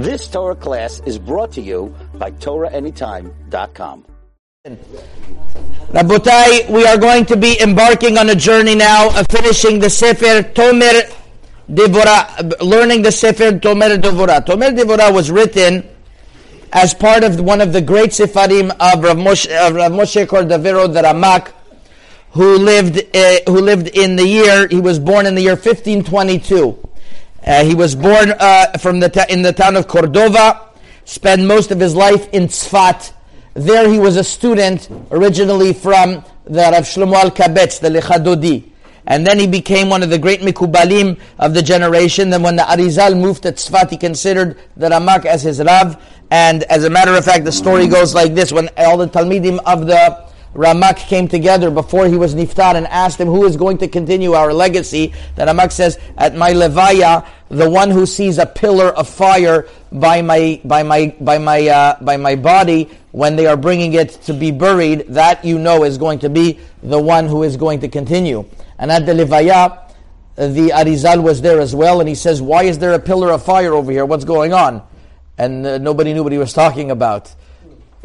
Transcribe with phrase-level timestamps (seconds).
[0.00, 4.06] This Torah class is brought to you by TorahAnytime.com.
[5.92, 10.42] Rabotai, we are going to be embarking on a journey now of finishing the Sefer
[10.54, 11.12] Tomer
[11.68, 14.40] Devorah, learning the Sefer Tomer Devorah.
[14.46, 15.86] Tomer Devorah was written
[16.72, 20.90] as part of one of the great Sefarim of Rav Moshe, of Rav Moshe Cordovero,
[20.90, 21.52] the Ramak,
[22.30, 26.89] who lived, uh, who lived in the year, he was born in the year 1522.
[27.44, 30.68] Uh, he was born uh, from the ta- in the town of Cordova,
[31.04, 33.12] spent most of his life in Tzfat.
[33.54, 38.70] There he was a student originally from the Rav Shlomo Alkabetz, the Lechadodi.
[39.06, 42.30] And then he became one of the great Mikubalim of the generation.
[42.30, 46.00] Then when the Arizal moved to Tzfat, he considered the Ramak as his Rav.
[46.30, 48.52] And as a matter of fact, the story goes like this.
[48.52, 53.20] When all the Talmidim of the Ramak came together before he was niftar and asked
[53.20, 55.12] him who is going to continue our legacy.
[55.36, 60.22] The Ramak says, at my levaya, the one who sees a pillar of fire by
[60.22, 64.32] my by my by my uh, by my body when they are bringing it to
[64.32, 67.88] be buried, that you know is going to be the one who is going to
[67.88, 68.44] continue.
[68.78, 69.92] And at the levaya,
[70.36, 73.44] the Arizal was there as well, and he says, "Why is there a pillar of
[73.44, 74.06] fire over here?
[74.06, 74.82] What's going on?"
[75.36, 77.34] And uh, nobody knew what he was talking about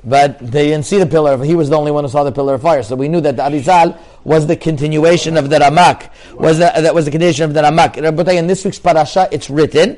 [0.06, 1.44] but they didn't see the pillar.
[1.44, 2.84] He was the only one who saw the pillar of fire.
[2.84, 6.10] So we knew that the Arizal was the continuation of the Ramak.
[6.34, 7.96] Was the, that was the continuation of the Ramak.
[8.38, 9.98] In this week's parasha, it's written,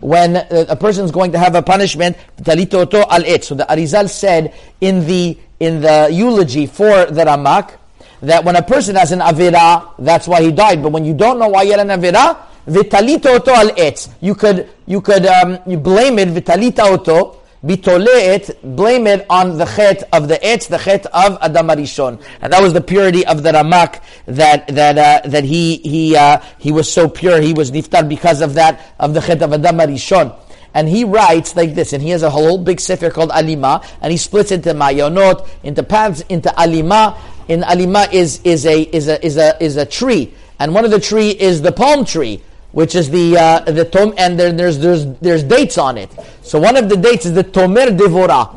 [0.00, 2.16] When a person is going to have a punishment,
[2.48, 3.44] oto al etz.
[3.44, 7.76] So the Arizal said in the in the eulogy for the Ramak
[8.22, 10.82] that when a person has an avira, that's why he died.
[10.82, 14.08] But when you don't know why he had an avira, Vitalita oto al etz.
[14.20, 17.41] You could you could um, you blame it vitalita oto.
[17.64, 22.52] Bitoleet, blame it on the chet of the etz, the chet of Adam Arishon, and
[22.52, 26.72] that was the purity of the Ramak that that uh, that he he uh, he
[26.72, 30.36] was so pure, he was niftar because of that of the chet of Adam Arishon.
[30.74, 34.10] And he writes like this, and he has a whole big sefer called Alima, and
[34.10, 37.16] he splits into Mayonot, into paths, into Alima.
[37.46, 40.90] In Alima is is a is a is a is a tree, and one of
[40.90, 42.42] the tree is the palm tree
[42.72, 46.10] which is the uh, the tom, and there, there's there's there's dates on it.
[46.42, 48.54] So one of the dates is the Tomer Devora,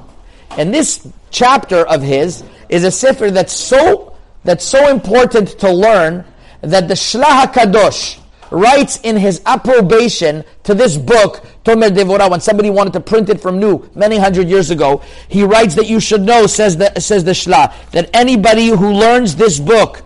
[0.57, 6.25] and this chapter of his is a sefer that's so that's so important to learn
[6.61, 8.19] that the Shlah Kadosh
[8.51, 13.41] writes in his approbation to this book Tomer Devora when somebody wanted to print it
[13.41, 15.01] from new many hundred years ago.
[15.27, 19.35] He writes that you should know says the says the Shlah that anybody who learns
[19.35, 20.03] this book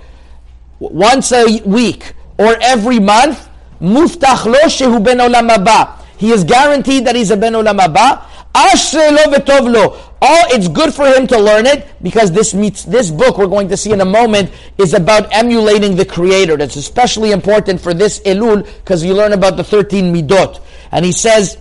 [0.80, 3.49] once a week or every month
[3.82, 6.00] Muftach lo shehu ben olam haba.
[6.18, 8.26] He is guaranteed that he's a ben olam haba.
[8.54, 9.98] Ashre lo v'tov lo.
[10.22, 13.70] Oh, it's good for him to learn it because this meets this book we're going
[13.70, 16.58] to see in a moment is about emulating the Creator.
[16.58, 20.62] That's especially important for this Elul because you learn about the thirteen midot.
[20.92, 21.58] And he says.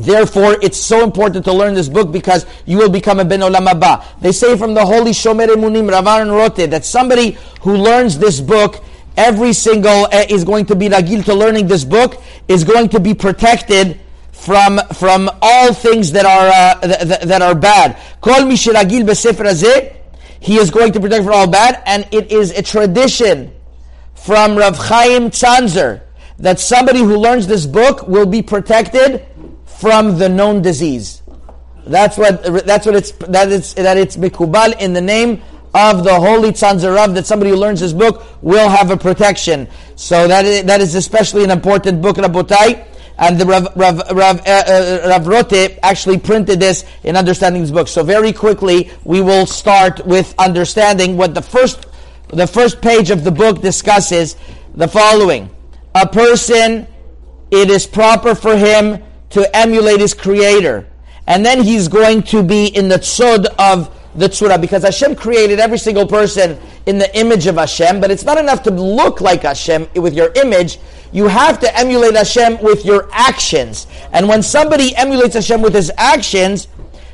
[0.00, 4.20] Therefore, it's so important to learn this book because you will become a ben olam.
[4.20, 8.40] They say from the holy Shomer Emunim Rav Aaron Roth that somebody who learns this
[8.40, 8.84] book
[9.18, 13.00] every single uh, is going to be ragil to learning this book is going to
[13.00, 14.00] be protected
[14.32, 17.98] from from all things that are uh, th- that are bad.
[18.20, 19.94] Kol mishiragil besefer
[20.40, 23.52] he is going to protect from all bad, and it is a tradition
[24.14, 26.02] from Rav Chaim Tzanzer
[26.38, 29.26] that somebody who learns this book will be protected
[29.64, 31.22] from the known disease.
[31.86, 35.42] That's what that's what it's that it's that it's mikubal in the name
[35.74, 39.68] of the holy Tzanzarav that somebody who learns this book will have a protection.
[39.96, 42.86] So that is, that is especially an important book, Rabotai.
[43.20, 47.72] And the Rav, Rav, Rav, uh, uh, Rav Roth actually printed this in understanding this
[47.72, 47.88] book.
[47.88, 51.86] So very quickly, we will start with understanding what the first,
[52.28, 54.36] the first page of the book discusses
[54.74, 55.50] the following.
[55.96, 56.86] A person,
[57.50, 60.86] it is proper for him to emulate his creator.
[61.26, 65.60] And then he's going to be in the tzod of the tzura, because Hashem created
[65.60, 69.42] every single person in the image of Hashem, but it's not enough to look like
[69.42, 70.78] Hashem with your image.
[71.12, 73.86] You have to emulate Hashem with your actions.
[74.12, 76.68] And when somebody emulates Hashem with his actions,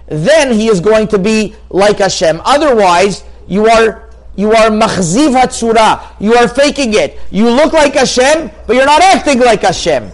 [0.06, 2.40] then he is going to be like Hashem.
[2.44, 4.04] Otherwise, you are
[4.36, 6.02] you are machziv hatzura.
[6.20, 7.18] You are faking it.
[7.30, 10.10] You look like Hashem, but you're not acting like Hashem.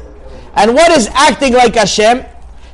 [0.55, 2.25] And what is acting like Hashem?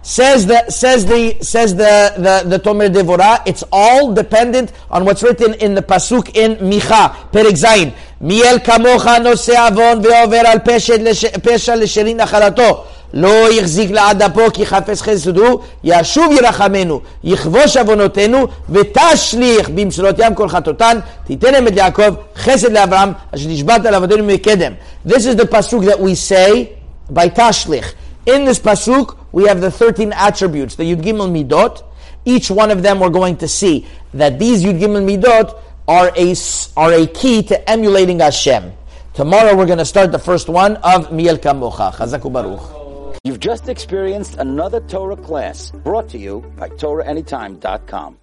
[0.05, 3.41] Says the says the says the the, the Tomer Devora.
[3.45, 7.93] It's all dependent on what's written in the pasuk in Micha, Perek Zayin.
[8.19, 12.87] Miel kamocha nose avon ve'over al pesha l'sherin nachalato.
[13.13, 20.35] לא יחזיק לעד אפו כי חפש חסד הוא, ישוב ירחמנו, יכבוש עוונותינו, ותשליך במסירות ים
[20.35, 24.71] כל חטאותן, תיתן אמת ליעקב, חסד לאברהם, אשר נשבעת לעבודנו מקדם.
[25.07, 26.69] This is the pasuk that we say
[27.09, 27.85] by tashlich.
[28.25, 31.82] In this pasuk, we have the 13 attributes, the Yud Gimel Midot.
[32.24, 36.34] Each one of them we're going to see that these Yud Gimel Midot are a,
[36.76, 38.72] are a key to emulating Hashem.
[39.14, 41.94] Tomorrow we're going to start the first one of Miel Kamocha.
[41.94, 43.18] Chazaku Baruch.
[43.24, 48.14] You've just experienced another Torah class brought to you by TorahAnytime.com.